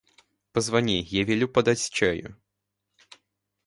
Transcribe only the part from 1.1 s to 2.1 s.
я велю подать